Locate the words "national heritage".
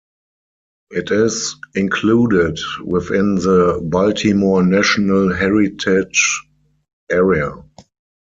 4.63-6.41